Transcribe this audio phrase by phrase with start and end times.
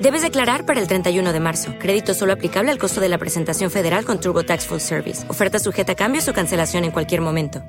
[0.00, 1.74] Debes declarar para el 31 de marzo.
[1.80, 5.28] Crédito solo aplicable al costo de la presentación federal con TurboTax Full Service.
[5.28, 7.60] Oferta sujeta a cambios o cancelación en cualquier momento.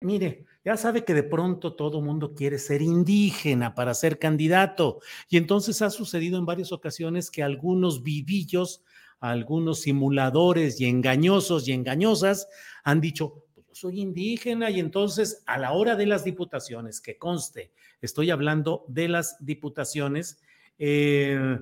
[0.00, 4.98] Mire, ya sabe que de pronto todo mundo quiere ser indígena para ser candidato.
[5.28, 8.82] Y entonces ha sucedido en varias ocasiones que algunos vivillos,
[9.20, 12.48] algunos simuladores y engañosos y engañosas
[12.82, 18.30] han dicho, soy indígena y entonces a la hora de las diputaciones, que conste, estoy
[18.30, 20.40] hablando de las diputaciones,
[20.78, 21.58] eh,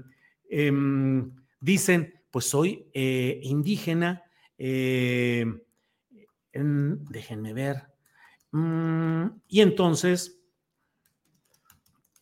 [0.51, 4.23] em, dicen, pues soy eh, indígena,
[4.59, 5.45] eh,
[6.53, 7.91] en- déjenme ver,
[8.55, 10.39] Mm, y entonces,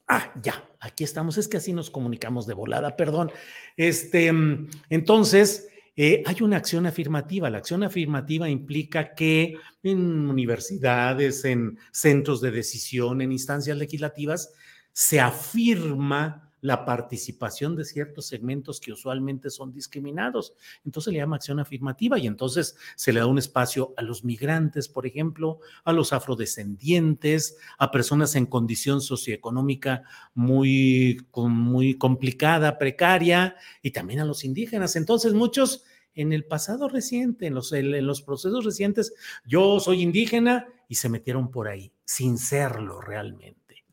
[0.07, 3.33] ah, ya, aquí estamos, es que así nos comunicamos de volada, perdón.
[3.77, 5.70] Este, mm, entonces,
[6.03, 7.51] eh, hay una acción afirmativa.
[7.51, 14.51] La acción afirmativa implica que en universidades, en centros de decisión, en instancias legislativas,
[14.95, 20.55] se afirma la participación de ciertos segmentos que usualmente son discriminados.
[20.87, 24.89] Entonces le llama acción afirmativa y entonces se le da un espacio a los migrantes,
[24.89, 33.91] por ejemplo, a los afrodescendientes, a personas en condición socioeconómica muy, muy complicada, precaria, y
[33.91, 34.97] también a los indígenas.
[34.97, 35.85] Entonces muchos
[36.15, 41.69] en el pasado reciente, en los, procesos recientes, yo soy indígena y se metieron por
[41.69, 43.85] ahí, sin serlo realmente.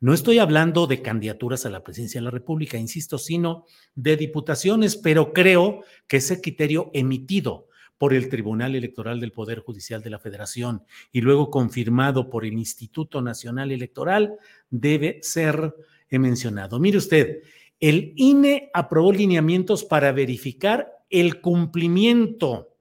[0.00, 3.64] No estoy hablando de candidaturas a la presidencia de la República, insisto, sino
[3.94, 10.02] de diputaciones, pero creo que ese criterio emitido por el Tribunal Electoral del Poder Judicial
[10.02, 14.36] de la Federación y luego confirmado por el Instituto Nacional Electoral
[14.68, 15.74] debe ser
[16.10, 16.78] mencionado.
[16.78, 17.42] Mire usted,
[17.80, 22.74] el INE aprobó lineamientos para verificar el cumplimiento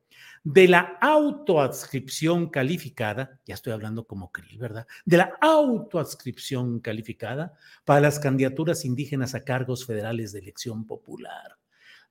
[0.44, 4.86] de la autoadscripción calificada, ya estoy hablando como Krill, ¿verdad?
[5.06, 7.54] De la autoadscripción calificada
[7.86, 11.58] para las candidaturas indígenas a cargos federales de elección popular.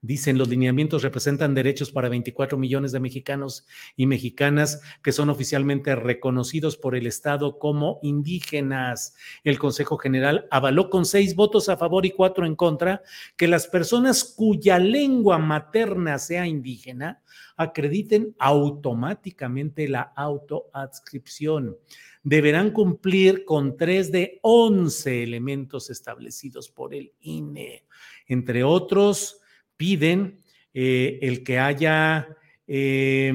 [0.05, 3.65] Dicen los lineamientos representan derechos para 24 millones de mexicanos
[3.95, 9.15] y mexicanas que son oficialmente reconocidos por el Estado como indígenas.
[9.45, 13.03] El Consejo General avaló con seis votos a favor y cuatro en contra
[13.37, 17.23] que las personas cuya lengua materna sea indígena
[17.57, 21.77] acrediten automáticamente la autoadscripción.
[22.25, 27.85] Deberán cumplir con tres de 11 elementos establecidos por el INE.
[28.27, 29.42] Entre otros,
[29.83, 32.29] piden eh, el que haya
[32.69, 33.35] eh,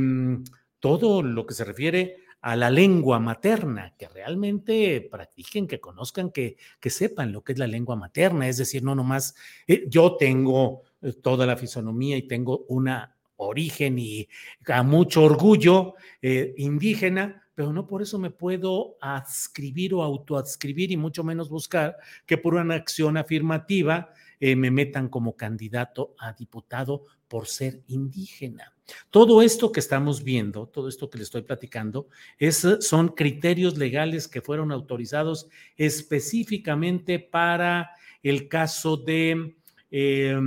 [0.79, 6.55] todo lo que se refiere a la lengua materna, que realmente practiquen, que conozcan, que,
[6.79, 9.35] que sepan lo que es la lengua materna, es decir, no nomás
[9.67, 14.29] eh, yo tengo eh, toda la fisonomía y tengo una origen y
[14.65, 20.95] a mucho orgullo eh, indígena, pero no por eso me puedo adscribir o autoadscribir y
[20.95, 27.05] mucho menos buscar que por una acción afirmativa eh, me metan como candidato a diputado
[27.27, 28.73] por ser indígena.
[29.09, 34.27] Todo esto que estamos viendo, todo esto que le estoy platicando, es, son criterios legales
[34.27, 37.91] que fueron autorizados específicamente para
[38.23, 39.57] el caso de,
[39.91, 40.39] eh,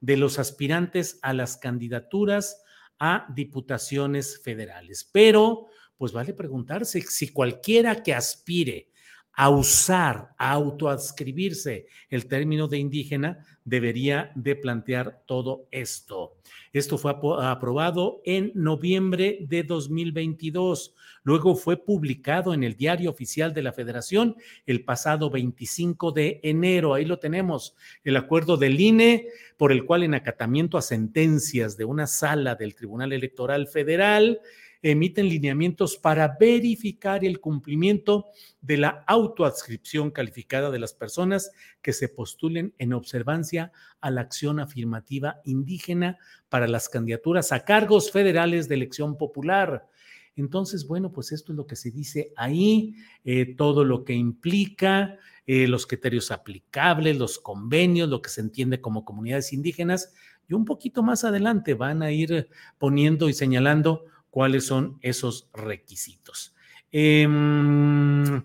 [0.00, 2.62] de los aspirantes a las candidaturas
[2.98, 5.08] a diputaciones federales.
[5.10, 8.91] Pero, pues vale preguntarse si cualquiera que aspire
[9.34, 16.36] a usar, a autoadscribirse el término de indígena, debería de plantear todo esto.
[16.72, 20.94] Esto fue aprobado en noviembre de 2022.
[21.22, 24.36] Luego fue publicado en el Diario Oficial de la Federación
[24.66, 26.94] el pasado 25 de enero.
[26.94, 31.84] Ahí lo tenemos, el acuerdo del INE por el cual en acatamiento a sentencias de
[31.84, 34.40] una sala del Tribunal Electoral Federal,
[34.82, 38.26] emiten lineamientos para verificar el cumplimiento
[38.60, 44.58] de la autoadscripción calificada de las personas que se postulen en observancia a la acción
[44.58, 46.18] afirmativa indígena
[46.48, 49.88] para las candidaturas a cargos federales de elección popular.
[50.34, 55.18] Entonces, bueno, pues esto es lo que se dice ahí, eh, todo lo que implica,
[55.46, 60.14] eh, los criterios aplicables, los convenios, lo que se entiende como comunidades indígenas,
[60.48, 62.48] y un poquito más adelante van a ir
[62.78, 66.54] poniendo y señalando cuáles son esos requisitos.
[66.90, 68.42] Em,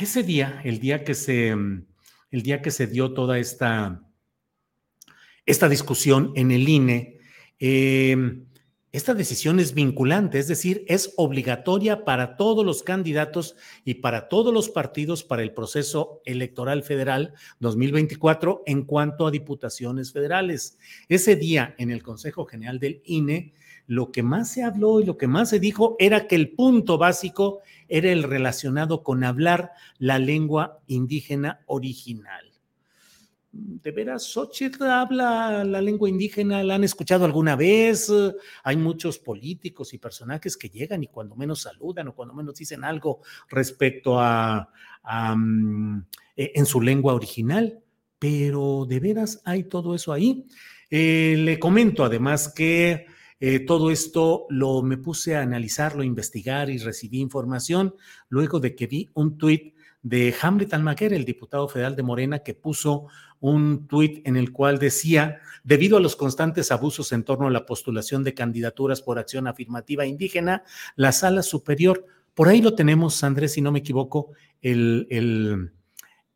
[0.00, 4.00] ese día, el día que se, el día que se dio toda esta,
[5.44, 7.18] esta discusión en el INE,
[7.58, 8.44] eh,
[8.92, 14.54] esta decisión es vinculante, es decir, es obligatoria para todos los candidatos y para todos
[14.54, 20.78] los partidos para el proceso electoral federal 2024 en cuanto a diputaciones federales.
[21.08, 23.52] Ese día en el Consejo General del INE,
[23.92, 26.96] lo que más se habló y lo que más se dijo era que el punto
[26.96, 32.52] básico era el relacionado con hablar la lengua indígena original
[33.52, 38.10] de veras, Xochitl habla la lengua indígena, la han escuchado alguna vez.
[38.64, 42.82] Hay muchos políticos y personajes que llegan y cuando menos saludan o cuando menos dicen
[42.82, 44.70] algo respecto a,
[45.36, 45.98] mm,
[46.34, 47.78] e, en su lengua original,
[48.18, 50.46] pero de veras hay todo eso ahí.
[50.88, 53.06] Eh, le comento además que
[53.44, 57.96] eh, todo esto lo me puse a analizarlo, a investigar y recibí información
[58.28, 62.54] luego de que vi un tuit de Hamlet Almaguer, el diputado federal de Morena, que
[62.54, 63.08] puso
[63.40, 67.66] un tuit en el cual decía, debido a los constantes abusos en torno a la
[67.66, 70.62] postulación de candidaturas por acción afirmativa indígena,
[70.94, 74.30] la sala superior, por ahí lo tenemos, Andrés, si no me equivoco,
[74.60, 75.72] el, el,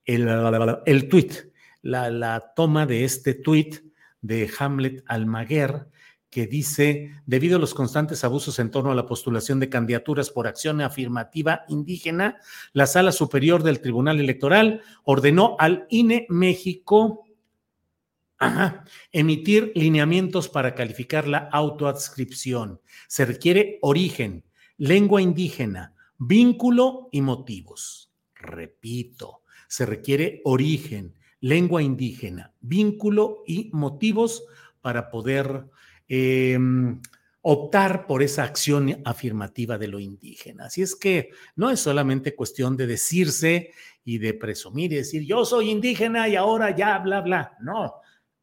[0.07, 0.29] el,
[0.87, 1.35] el tuit,
[1.83, 3.77] la, la toma de este tuit
[4.23, 5.87] de Hamlet Almaguer,
[6.31, 10.47] que dice, debido a los constantes abusos en torno a la postulación de candidaturas por
[10.47, 12.37] acción afirmativa indígena,
[12.73, 17.25] la Sala Superior del Tribunal Electoral ordenó al INE México
[19.13, 22.81] emitir lineamientos para calificar la autoadscripción.
[23.09, 24.45] Se requiere origen,
[24.77, 28.13] lengua indígena, vínculo y motivos.
[28.35, 34.45] Repito, se requiere origen, lengua indígena, vínculo y motivos
[34.81, 35.67] para poder
[36.09, 37.01] Em,
[37.49, 40.65] optar por esa acción afirmativa de lo indígena.
[40.67, 43.71] Así es que no es solamente cuestión de decirse
[44.05, 47.57] y de presumir y decir, yo soy indígena y ahora ya, bla, bla.
[47.61, 47.95] No,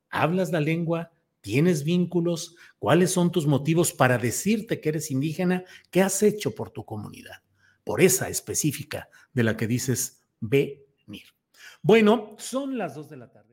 [0.09, 1.11] hablas la lengua,
[1.41, 6.69] tienes vínculos, cuáles son tus motivos para decirte que eres indígena, qué has hecho por
[6.69, 7.41] tu comunidad,
[7.83, 11.25] por esa específica de la que dices venir.
[11.81, 13.52] Bueno, son las dos de la tarde.